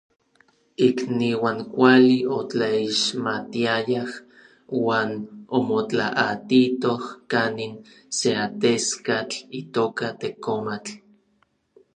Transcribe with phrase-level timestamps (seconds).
[0.85, 4.11] Ikniuan kuali otlaixmatiayaj
[4.79, 5.09] uan
[5.57, 7.73] omotlaatitoj kanin
[8.17, 10.93] se ateskatl itoka Tekomatl.